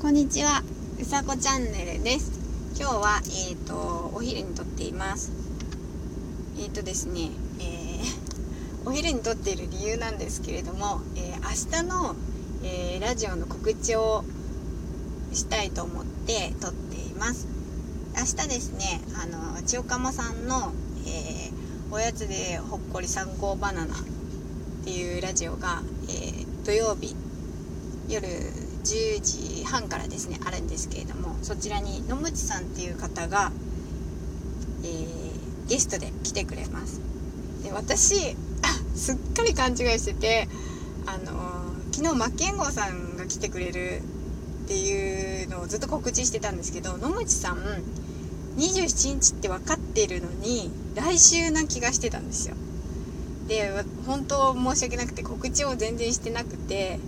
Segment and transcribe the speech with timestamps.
[0.00, 0.62] こんにちは、
[0.98, 2.32] うさこチャンネルです。
[2.74, 5.30] 今日は、えっ、ー、と、お昼に撮っています。
[6.58, 7.28] えっ、ー、とですね、
[7.60, 12.16] えー、お昼に撮っている理由なんですけれども、え明日の、
[12.64, 14.24] えラジオの告知を
[15.34, 17.46] したいと思って撮っています。
[18.16, 20.72] 明日ですね、あの、千代釜さんの、
[21.06, 21.50] え
[21.90, 23.98] おやつでほっこり参考バナナっ
[24.82, 27.14] ていうラジオが、え土曜日
[28.08, 28.26] 夜
[28.84, 33.52] 10時半からですねあるんですけれどもそちらに野口さんっていう方が、
[34.82, 37.00] えー、ゲストで来てくれます。
[37.62, 38.36] で私
[38.94, 40.48] すっかり勘違いしてて
[41.06, 44.02] あのー、昨日マッケンゴーさんが来てくれる
[44.64, 47.58] っていうのをずっと告知してたんですけど野口さん
[48.56, 52.54] 27日って分かってるのに来週な気がしてたんですよ。
[53.48, 53.72] で
[54.06, 57.00] 本当申し訳なくて告知を全然してなくて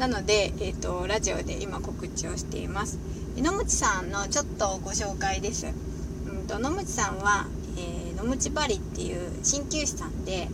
[0.00, 2.98] なので、えーと、ラジオで今告知をしています。
[3.36, 10.48] 野口さんのちょっとご紹介です、うんと、野口さんは、えー、野口バリっていう鍼灸師さんで、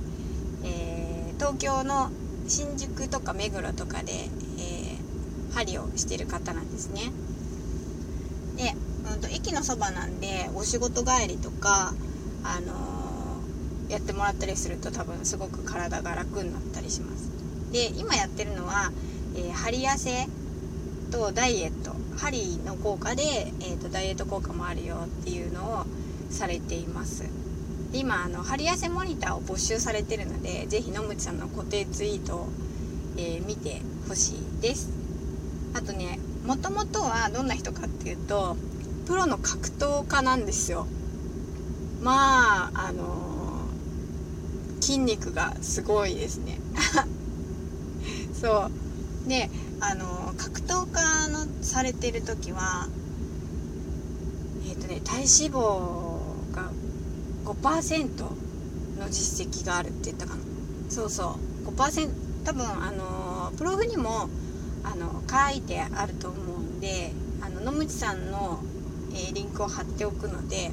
[0.64, 2.10] えー、東京の
[2.48, 7.12] 新宿とか目黒とかで、えー、針をしてる方なんですね。
[8.56, 8.74] で、
[9.12, 11.94] うんと、駅のそばなんでお仕事帰りとか
[12.42, 17.30] あのー、やってもらったりすると多分すごく体が楽になったりします。
[17.70, 18.90] で今やってるのは
[19.36, 20.26] えー、針痩せ
[21.10, 23.22] とダイエット針の効果で、
[23.60, 25.86] えーと、ダイエット効果もあるよっていうのを
[26.30, 27.24] されています。
[27.92, 32.48] で今あの針痩せモニターを募集されてるので是非野口さんの固定ツイートを、
[33.16, 34.90] えー、見てほしいです。
[35.74, 38.56] あとねもともとはどんな人かっていうと
[39.06, 40.86] プロの格闘家なんですよ。
[42.02, 46.58] まああのー、筋肉がすごいですね。
[48.40, 48.85] そう。
[49.26, 52.88] であの格闘家のされてる時は
[54.68, 56.70] えっ、ー、とね体脂肪が
[57.44, 58.22] 5%
[58.98, 60.42] の実績があるって言ったかな。
[60.88, 61.68] そうそう。
[61.70, 62.10] 5%
[62.44, 64.28] 多分あのプロフにも
[64.84, 68.60] あの書いてあると思うんであの野口さんの、
[69.12, 70.70] えー、リンクを貼っておくので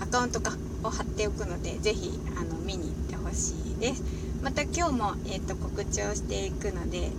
[0.00, 4.02] アカウントかを貼っておくので是非あの見に行ってほしいです。
[4.42, 7.10] また今日も、えーと告知をしていくので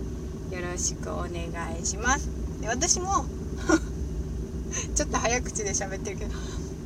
[0.51, 1.31] よろしくお願
[1.79, 2.29] いします。
[2.61, 3.25] で私も
[4.95, 6.31] ちょっと早口で喋ってるけど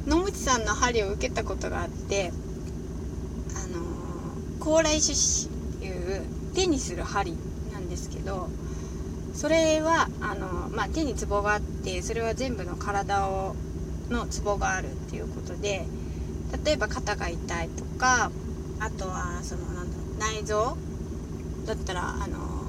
[0.08, 2.32] 野口さんの針を受けたことがあって
[3.56, 3.84] あの
[4.60, 6.24] 高麗種子っていう
[6.54, 7.36] 手にする針
[7.72, 8.50] なんですけど
[9.34, 13.56] それはあの、まあ、手にツボがあってそれは全部の体を
[14.10, 15.86] のツボがあるっていうことで
[16.66, 18.32] 例えば肩が痛いとか
[18.80, 20.78] あとはそのなんだろう内臓
[21.66, 22.61] だったらあの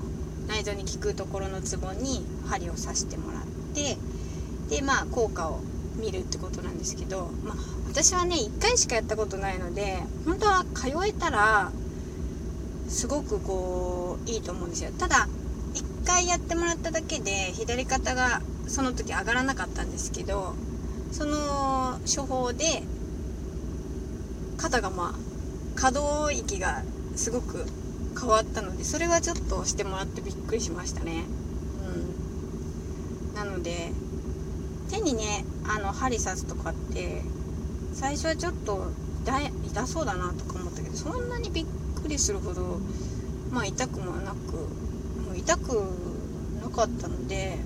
[0.52, 3.42] 内臓に効くところのツボに針を刺してもらっ
[3.74, 3.96] て
[4.68, 5.60] でまあ効果を
[5.96, 7.54] 見るってことなんですけど、まあ、
[7.88, 11.72] 私はね1回しかやったことないので本当は通えたら
[12.86, 14.90] すごくこういいと思うんですよ。
[14.98, 15.26] ただ
[15.74, 20.54] 1回やってもらっただけで左肩がその時上がらなかったんですけど
[21.12, 22.82] その処方で
[24.58, 25.14] 肩がまあ
[25.76, 26.82] 可動域が
[27.16, 27.66] すごく
[28.18, 31.24] 変わったのでそれはちょっとしてもらってびっくりしましたね。
[33.30, 33.34] うん。
[33.34, 33.90] なので
[34.90, 37.22] 手にねあの針刺すとかって
[37.94, 38.86] 最初はちょっと
[39.66, 41.66] 痛そうだなとか思ったけどそんなにびっ
[42.02, 42.78] くりするほど
[43.50, 44.36] まあ痛くもなく
[45.26, 45.82] もう痛く
[46.62, 47.58] なかったので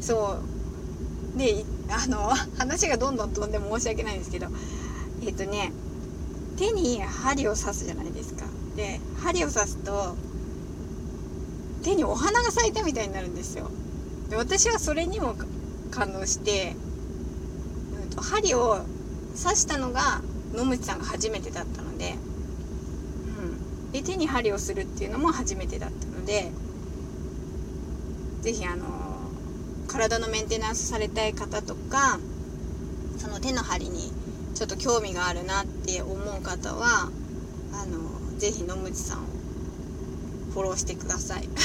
[0.00, 0.38] そ
[1.36, 1.38] う。
[1.38, 4.46] で あの話がどんどん飛んで申し訳ないんですけど
[5.22, 5.72] えっ、とね
[6.56, 8.44] 手に針を刺すじゃないですか。
[8.76, 10.16] で針を刺すと
[11.82, 13.70] 手にお花が咲いたみたいになるんですよ。
[14.28, 15.34] で私はそれにも
[15.90, 16.74] 感動して、
[18.02, 18.84] うんと、針を
[19.36, 20.20] 刺したのが
[20.54, 22.14] 野口さんが初めてだったので,、
[23.38, 26.50] うん、で手に針をするっていうのも初めてだったので
[28.42, 28.86] 是非あの
[29.88, 32.20] 体のメンテナンスされたい方とか
[33.18, 34.12] その手の針に
[34.54, 37.10] ちょっと興味があるなって思う方は
[37.72, 37.98] あの
[38.40, 39.26] ぜひ野口さんを
[40.54, 41.48] フォローしてください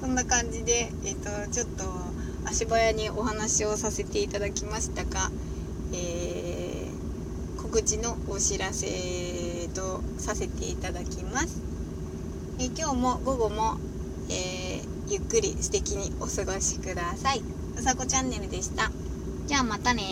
[0.00, 1.84] そんな感じで、えっ、ー、とちょっと
[2.44, 5.32] 足早にお話をさせていただきましたが、
[5.92, 11.60] えー、告知のお知らせとさせていただきます、
[12.60, 13.78] えー、今日も午後も、
[14.28, 17.42] えゆっくり素敵にお過ごしください。
[17.76, 18.92] うさこチャンネルでした。
[19.46, 20.02] じゃあまたね